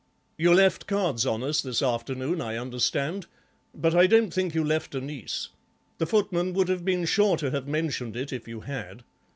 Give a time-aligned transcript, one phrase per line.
[0.35, 3.27] "You left cards on us this afternoon, I understand,
[3.75, 5.49] but I don't think you left a niece.
[5.99, 9.03] The footman would have been sure to have mentioned it if you had.